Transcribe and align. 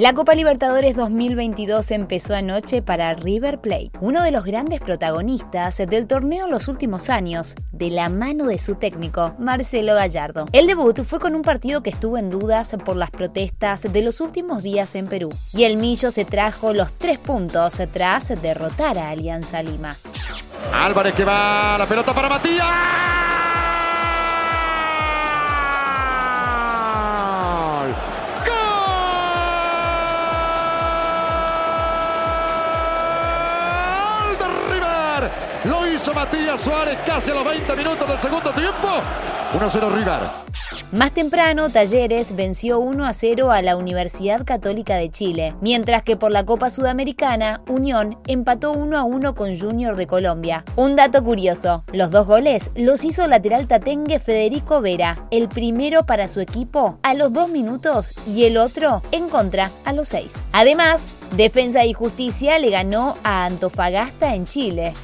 La 0.00 0.14
Copa 0.14 0.34
Libertadores 0.34 0.96
2022 0.96 1.90
empezó 1.90 2.34
anoche 2.34 2.80
para 2.80 3.12
River 3.12 3.60
Plate, 3.60 3.90
uno 4.00 4.22
de 4.22 4.30
los 4.30 4.46
grandes 4.46 4.80
protagonistas 4.80 5.76
del 5.76 6.06
torneo 6.06 6.46
en 6.46 6.50
los 6.50 6.68
últimos 6.68 7.10
años, 7.10 7.54
de 7.70 7.90
la 7.90 8.08
mano 8.08 8.46
de 8.46 8.56
su 8.56 8.76
técnico, 8.76 9.34
Marcelo 9.38 9.92
Gallardo. 9.92 10.46
El 10.52 10.66
debut 10.66 11.02
fue 11.04 11.20
con 11.20 11.34
un 11.34 11.42
partido 11.42 11.82
que 11.82 11.90
estuvo 11.90 12.16
en 12.16 12.30
dudas 12.30 12.74
por 12.82 12.96
las 12.96 13.10
protestas 13.10 13.92
de 13.92 14.00
los 14.00 14.22
últimos 14.22 14.62
días 14.62 14.94
en 14.94 15.06
Perú, 15.06 15.34
y 15.52 15.64
el 15.64 15.76
Millo 15.76 16.10
se 16.10 16.24
trajo 16.24 16.72
los 16.72 16.92
tres 16.92 17.18
puntos 17.18 17.78
tras 17.92 18.40
derrotar 18.40 18.96
a 18.96 19.10
Alianza 19.10 19.62
Lima. 19.62 19.94
Álvarez 20.72 21.12
que 21.12 21.26
va, 21.26 21.76
la 21.76 21.84
pelota 21.84 22.14
para 22.14 22.30
Matías. 22.30 23.09
Lo 35.64 35.86
hizo 35.86 36.14
Matías 36.14 36.62
Suárez 36.62 36.98
casi 37.04 37.30
a 37.30 37.34
los 37.34 37.44
20 37.44 37.76
minutos 37.76 38.08
del 38.08 38.18
segundo 38.18 38.50
tiempo. 38.50 38.88
1-0 39.52 39.92
River. 39.94 40.20
Más 40.92 41.12
temprano, 41.12 41.68
Talleres 41.68 42.34
venció 42.34 42.78
1 42.78 43.04
a 43.04 43.12
0 43.12 43.52
a 43.52 43.60
la 43.60 43.76
Universidad 43.76 44.44
Católica 44.44 44.96
de 44.96 45.10
Chile, 45.10 45.54
mientras 45.60 46.02
que 46.02 46.16
por 46.16 46.32
la 46.32 46.44
Copa 46.44 46.70
Sudamericana, 46.70 47.60
Unión 47.68 48.18
empató 48.26 48.72
1 48.72 48.98
a 48.98 49.04
1 49.04 49.34
con 49.34 49.58
Junior 49.58 49.96
de 49.96 50.06
Colombia. 50.06 50.64
Un 50.76 50.94
dato 50.94 51.22
curioso, 51.22 51.84
los 51.92 52.10
dos 52.10 52.26
goles 52.26 52.70
los 52.74 53.04
hizo 53.04 53.26
lateral 53.26 53.68
tatengue 53.68 54.18
Federico 54.18 54.80
Vera, 54.80 55.26
el 55.30 55.48
primero 55.48 56.06
para 56.06 56.26
su 56.26 56.40
equipo 56.40 56.98
a 57.02 57.14
los 57.14 57.32
2 57.32 57.50
minutos 57.50 58.14
y 58.26 58.44
el 58.44 58.56
otro 58.56 59.02
en 59.12 59.28
contra 59.28 59.70
a 59.84 59.92
los 59.92 60.08
6. 60.08 60.46
Además, 60.52 61.14
Defensa 61.36 61.84
y 61.84 61.92
Justicia 61.92 62.58
le 62.58 62.70
ganó 62.70 63.16
a 63.22 63.44
Antofagasta 63.44 64.34
en 64.34 64.46
Chile. 64.46 64.94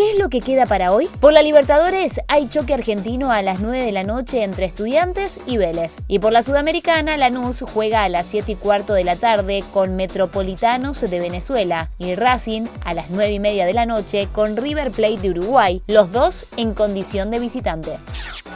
¿Qué 0.00 0.12
es 0.12 0.18
lo 0.18 0.30
que 0.30 0.40
queda 0.40 0.64
para 0.64 0.92
hoy? 0.92 1.10
Por 1.20 1.34
la 1.34 1.42
Libertadores 1.42 2.22
hay 2.26 2.48
choque 2.48 2.72
argentino 2.72 3.32
a 3.32 3.42
las 3.42 3.60
9 3.60 3.84
de 3.84 3.92
la 3.92 4.02
noche 4.02 4.44
entre 4.44 4.64
estudiantes 4.64 5.42
y 5.44 5.58
Vélez. 5.58 6.00
Y 6.08 6.20
por 6.20 6.32
la 6.32 6.42
Sudamericana, 6.42 7.18
Lanús 7.18 7.62
juega 7.70 8.04
a 8.04 8.08
las 8.08 8.24
7 8.28 8.52
y 8.52 8.54
cuarto 8.56 8.94
de 8.94 9.04
la 9.04 9.16
tarde 9.16 9.62
con 9.74 9.96
Metropolitanos 9.96 11.02
de 11.02 11.20
Venezuela 11.20 11.90
y 11.98 12.14
Racing 12.14 12.64
a 12.86 12.94
las 12.94 13.10
9 13.10 13.30
y 13.30 13.40
media 13.40 13.66
de 13.66 13.74
la 13.74 13.84
noche 13.84 14.26
con 14.32 14.56
River 14.56 14.90
Plate 14.90 15.18
de 15.18 15.30
Uruguay, 15.32 15.82
los 15.86 16.10
dos 16.10 16.46
en 16.56 16.72
condición 16.72 17.30
de 17.30 17.38
visitante. 17.38 17.98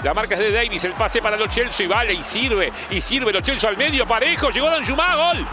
La 0.03 0.15
marca 0.15 0.37
es 0.37 0.41
de 0.41 0.51
Davis, 0.51 0.85
el 0.85 0.95
pase 0.95 1.21
para 1.21 1.37
los 1.37 1.51
Chelsea, 1.51 1.87
vale 1.87 2.15
y 2.15 2.23
sirve, 2.23 2.73
y 2.91 3.03
sirve 3.03 3.35
los 3.35 3.43
Chelsea 3.43 3.69
al 3.69 3.77
medio, 3.77 4.07
parejo, 4.07 4.49
llegó 4.49 4.71
Danjumá, 4.71 5.15
gol. 5.15 5.47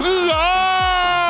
¡Gol! 0.00 1.25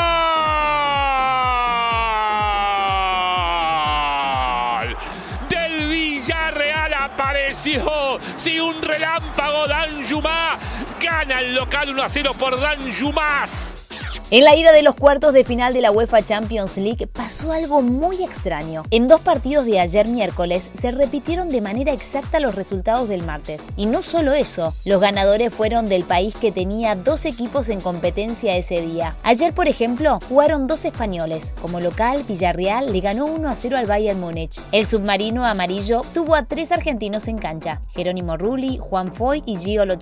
Si 7.54 8.58
un 8.60 8.82
relámpago 8.82 9.66
Dan 9.68 10.04
Yumá 10.04 10.58
gana 11.00 11.40
el 11.40 11.54
local 11.54 11.90
1 11.90 12.02
a 12.02 12.08
0 12.08 12.32
por 12.38 12.58
Dan 12.60 12.92
Yumás. 12.92 13.85
En 14.28 14.42
la 14.42 14.56
ida 14.56 14.72
de 14.72 14.82
los 14.82 14.96
cuartos 14.96 15.32
de 15.32 15.44
final 15.44 15.72
de 15.72 15.80
la 15.80 15.92
UEFA 15.92 16.20
Champions 16.20 16.78
League 16.78 17.06
pasó 17.06 17.52
algo 17.52 17.80
muy 17.80 18.24
extraño. 18.24 18.82
En 18.90 19.06
dos 19.06 19.20
partidos 19.20 19.66
de 19.66 19.78
ayer 19.78 20.08
miércoles 20.08 20.68
se 20.76 20.90
repitieron 20.90 21.48
de 21.48 21.60
manera 21.60 21.92
exacta 21.92 22.40
los 22.40 22.56
resultados 22.56 23.08
del 23.08 23.22
martes. 23.22 23.62
Y 23.76 23.86
no 23.86 24.02
solo 24.02 24.32
eso, 24.32 24.74
los 24.84 25.00
ganadores 25.00 25.54
fueron 25.54 25.88
del 25.88 26.02
país 26.02 26.34
que 26.34 26.50
tenía 26.50 26.96
dos 26.96 27.24
equipos 27.24 27.68
en 27.68 27.80
competencia 27.80 28.56
ese 28.56 28.80
día. 28.80 29.14
Ayer, 29.22 29.52
por 29.54 29.68
ejemplo, 29.68 30.18
jugaron 30.28 30.66
dos 30.66 30.84
españoles. 30.84 31.54
Como 31.62 31.78
local, 31.78 32.24
Villarreal 32.26 32.92
le 32.92 32.98
ganó 32.98 33.26
1 33.26 33.48
a 33.48 33.54
0 33.54 33.76
al 33.76 33.86
Bayern 33.86 34.18
Múnich. 34.18 34.60
El 34.72 34.88
submarino 34.88 35.44
amarillo 35.44 36.02
tuvo 36.12 36.34
a 36.34 36.46
tres 36.46 36.72
argentinos 36.72 37.28
en 37.28 37.38
cancha: 37.38 37.80
Jerónimo 37.94 38.36
Rulli, 38.36 38.78
Juan 38.78 39.12
Foy 39.12 39.44
y 39.46 39.56
Gio 39.56 39.86
Lo 39.86 39.94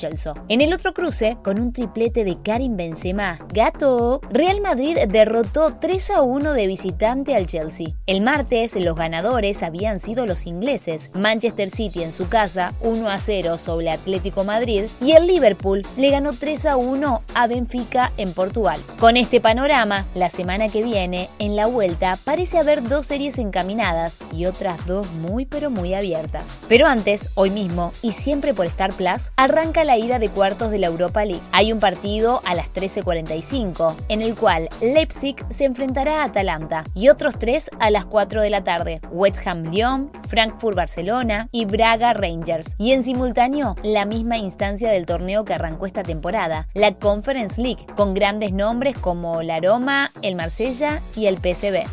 En 0.49 0.63
el 0.63 0.73
otro 0.73 0.95
cruce, 0.95 1.37
con 1.45 1.61
un 1.61 1.75
triplete 1.75 2.25
de 2.25 2.41
Karim 2.41 2.79
Benzema, 2.79 3.39
Gato 3.53 4.14
Real 4.31 4.61
Madrid 4.61 4.97
derrotó 5.09 5.77
3 5.81 6.11
a 6.11 6.23
1 6.23 6.53
de 6.53 6.67
visitante 6.67 7.35
al 7.35 7.47
Chelsea. 7.47 7.89
El 8.07 8.21
martes, 8.21 8.75
los 8.77 8.97
ganadores 8.97 9.63
habían 9.63 9.99
sido 9.99 10.27
los 10.27 10.47
ingleses, 10.47 11.11
Manchester 11.15 11.71
City 11.71 12.03
en 12.03 12.13
su 12.13 12.29
casa 12.29 12.73
1 12.81 13.09
a 13.09 13.19
0 13.19 13.59
sobre 13.59 13.91
Atlético 13.91 14.45
Madrid 14.45 14.85
y 15.01 15.13
el 15.13 15.27
Liverpool 15.27 15.87
le 15.97 16.11
ganó 16.11 16.33
3 16.33 16.67
a 16.67 16.77
1 16.77 17.23
a 17.35 17.47
Benfica 17.47 18.13
en 18.17 18.33
Portugal. 18.33 18.81
Con 18.99 19.17
este 19.17 19.41
panorama, 19.41 20.07
la 20.15 20.29
semana 20.29 20.69
que 20.69 20.83
viene, 20.83 21.29
en 21.39 21.57
la 21.57 21.67
vuelta, 21.67 22.19
parece 22.25 22.59
haber 22.59 22.87
dos 22.87 23.07
series 23.07 23.39
encaminadas 23.39 24.19
y 24.33 24.47
otras 24.47 24.87
dos 24.87 25.11
muy 25.13 25.47
pero 25.47 25.71
muy 25.71 25.95
abiertas. 25.95 26.59
Pero 26.69 26.87
antes, 26.87 27.31
hoy 27.35 27.51
mismo, 27.51 27.93
y 28.03 28.13
siempre 28.13 28.55
por 28.55 28.67
Star 28.67 28.93
Plus, 28.93 29.31
arranca 29.37 29.85
la 29.85 29.99
ida 29.99 30.19
de 30.19 30.29
cuartos 30.29 30.71
de 30.71 30.79
la 30.79 30.87
Europa 30.87 31.25
League. 31.25 31.43
Hay 31.53 31.73
un 31.73 31.79
partido 31.79 32.41
a 32.45 32.55
las 32.55 32.73
13.45 32.73 33.95
en 34.09 34.23
el 34.23 34.35
cual 34.35 34.69
Leipzig 34.81 35.37
se 35.49 35.65
enfrentará 35.65 36.23
a 36.23 36.25
Atalanta 36.25 36.85
y 36.95 37.09
otros 37.09 37.39
tres 37.39 37.71
a 37.81 37.91
las 37.91 38.05
4 38.05 38.43
de 38.43 38.51
la 38.51 38.65
tarde, 38.65 39.01
West 39.11 39.47
Ham 39.47 39.65
Lyon, 39.71 40.11
Frankfurt 40.29 40.77
Barcelona 40.77 41.49
y 41.53 41.65
Braga 41.65 42.13
Rangers. 42.13 42.75
Y 42.79 42.93
en 42.93 43.05
simultáneo, 43.05 43.77
la 43.83 44.05
misma 44.05 44.37
instancia 44.37 44.91
del 44.91 45.07
torneo 45.07 45.45
que 45.45 45.55
arrancó 45.55 45.87
esta 45.87 46.03
temporada, 46.03 46.69
la 46.75 46.95
Conference 46.95 47.61
League, 47.61 47.87
con 47.97 48.15
grandes 48.15 48.53
nombres 48.53 48.97
como 48.97 49.43
la 49.43 49.61
Roma, 49.61 50.11
el 50.23 50.35
Marsella 50.37 51.01
y 51.17 51.27
el 51.27 51.37
PSV. 51.37 51.85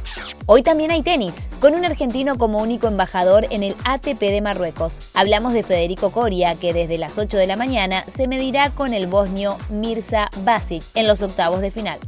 Hoy 0.54 0.64
también 0.64 0.92
hay 0.92 1.02
tenis, 1.02 1.50
con 1.62 1.76
un 1.76 1.86
argentino 1.86 2.38
como 2.38 2.58
único 2.58 2.90
embajador 2.90 3.48
en 3.52 3.64
el 3.64 3.74
ATP 3.86 4.20
de 4.20 4.42
Marruecos. 4.42 5.00
Hablamos 5.14 5.54
de 5.54 5.64
Federico 5.64 6.12
Coria, 6.12 6.56
que 6.56 6.74
desde 6.74 6.98
las 6.98 7.18
8 7.18 7.38
de 7.38 7.48
la 7.48 7.56
mañana 7.56 8.04
se 8.10 8.28
medirá 8.28 8.70
con 8.72 8.94
el 8.94 9.08
bosnio 9.08 9.58
Mirza 9.70 10.30
Basic 10.44 10.84
en 10.94 11.08
los 11.08 11.22
octavos 11.22 11.62
de 11.62 11.72
final. 11.72 12.00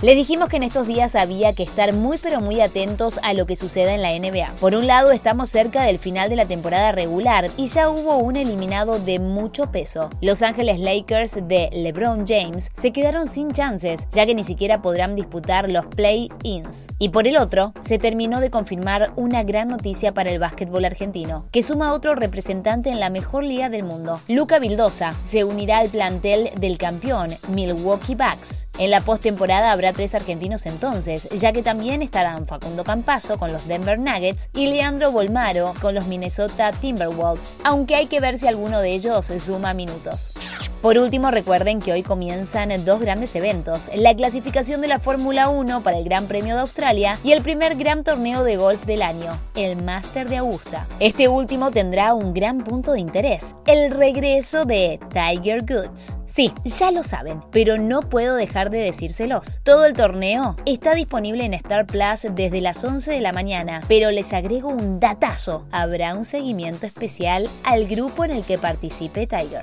Le 0.00 0.14
dijimos 0.14 0.48
que 0.48 0.58
en 0.58 0.62
estos 0.62 0.86
días 0.86 1.16
había 1.16 1.52
que 1.54 1.64
estar 1.64 1.92
muy 1.92 2.18
pero 2.18 2.40
muy 2.40 2.60
atentos 2.60 3.18
a 3.24 3.34
lo 3.34 3.46
que 3.46 3.56
suceda 3.56 3.92
en 3.92 4.02
la 4.02 4.16
NBA. 4.16 4.54
Por 4.60 4.76
un 4.76 4.86
lado, 4.86 5.10
estamos 5.10 5.50
cerca 5.50 5.82
del 5.82 5.98
final 5.98 6.30
de 6.30 6.36
la 6.36 6.46
temporada 6.46 6.92
regular 6.92 7.50
y 7.56 7.66
ya 7.66 7.88
hubo 7.88 8.18
un 8.18 8.36
eliminado 8.36 9.00
de 9.00 9.18
mucho 9.18 9.72
peso. 9.72 10.08
Los 10.20 10.42
Ángeles 10.42 10.78
Lakers 10.78 11.48
de 11.48 11.68
LeBron 11.72 12.24
James 12.28 12.70
se 12.74 12.92
quedaron 12.92 13.26
sin 13.26 13.50
chances, 13.50 14.06
ya 14.12 14.24
que 14.24 14.36
ni 14.36 14.44
siquiera 14.44 14.82
podrán 14.82 15.16
disputar 15.16 15.68
los 15.68 15.86
play-ins. 15.86 16.86
Y 17.00 17.08
por 17.08 17.26
el 17.26 17.36
otro, 17.36 17.72
se 17.88 17.98
terminó 17.98 18.40
de 18.40 18.50
confirmar 18.50 19.14
una 19.16 19.44
gran 19.44 19.68
noticia 19.68 20.12
para 20.12 20.30
el 20.30 20.38
básquetbol 20.38 20.84
argentino, 20.84 21.46
que 21.50 21.62
suma 21.62 21.94
otro 21.94 22.14
representante 22.14 22.90
en 22.90 23.00
la 23.00 23.08
mejor 23.08 23.44
liga 23.44 23.70
del 23.70 23.82
mundo. 23.82 24.20
Luca 24.28 24.58
Vildosa 24.58 25.14
se 25.24 25.42
unirá 25.42 25.78
al 25.78 25.88
plantel 25.88 26.50
del 26.60 26.76
campeón 26.76 27.30
Milwaukee 27.48 28.14
Bucks. 28.14 28.68
En 28.78 28.90
la 28.90 29.00
postemporada 29.00 29.72
habrá 29.72 29.94
tres 29.94 30.14
argentinos 30.14 30.66
entonces, 30.66 31.30
ya 31.30 31.52
que 31.52 31.62
también 31.62 32.02
estarán 32.02 32.44
Facundo 32.44 32.84
Campazo 32.84 33.38
con 33.38 33.54
los 33.54 33.66
Denver 33.66 33.98
Nuggets 33.98 34.50
y 34.52 34.66
Leandro 34.66 35.10
Bolmaro 35.10 35.72
con 35.80 35.94
los 35.94 36.06
Minnesota 36.06 36.72
Timberwolves, 36.72 37.56
aunque 37.64 37.94
hay 37.94 38.06
que 38.06 38.20
ver 38.20 38.38
si 38.38 38.46
alguno 38.46 38.80
de 38.80 38.90
ellos 38.90 39.32
suma 39.38 39.72
minutos. 39.72 40.34
Por 40.82 40.96
último, 40.98 41.30
recuerden 41.30 41.80
que 41.80 41.92
hoy 41.92 42.02
comienzan 42.02 42.70
dos 42.84 43.00
grandes 43.00 43.34
eventos, 43.34 43.90
la 43.94 44.14
clasificación 44.14 44.80
de 44.80 44.88
la 44.88 45.00
Fórmula 45.00 45.48
1 45.48 45.82
para 45.82 45.98
el 45.98 46.04
Gran 46.04 46.26
Premio 46.26 46.54
de 46.54 46.60
Australia 46.60 47.18
y 47.24 47.32
el 47.32 47.42
gran 47.76 48.04
torneo 48.04 48.44
de 48.44 48.56
golf 48.56 48.84
del 48.86 49.02
año, 49.02 49.38
el 49.54 49.82
Master 49.82 50.28
de 50.28 50.38
Augusta. 50.38 50.86
Este 51.00 51.28
último 51.28 51.70
tendrá 51.70 52.14
un 52.14 52.32
gran 52.32 52.58
punto 52.58 52.92
de 52.92 53.00
interés, 53.00 53.56
el 53.66 53.90
regreso 53.90 54.64
de 54.64 55.00
Tiger 55.10 55.64
Goods. 55.64 56.18
Sí, 56.26 56.52
ya 56.64 56.90
lo 56.90 57.02
saben, 57.02 57.40
pero 57.50 57.78
no 57.78 58.00
puedo 58.00 58.36
dejar 58.36 58.70
de 58.70 58.78
decírselos. 58.78 59.60
Todo 59.64 59.86
el 59.86 59.94
torneo 59.94 60.56
está 60.66 60.94
disponible 60.94 61.44
en 61.44 61.54
Star 61.54 61.86
Plus 61.86 62.26
desde 62.34 62.60
las 62.60 62.84
11 62.84 63.12
de 63.12 63.20
la 63.20 63.32
mañana, 63.32 63.82
pero 63.88 64.10
les 64.10 64.32
agrego 64.32 64.68
un 64.68 65.00
datazo. 65.00 65.66
Habrá 65.72 66.14
un 66.14 66.24
seguimiento 66.24 66.86
especial 66.86 67.48
al 67.64 67.86
grupo 67.86 68.24
en 68.24 68.30
el 68.30 68.44
que 68.44 68.58
participe 68.58 69.26
Tiger. 69.26 69.62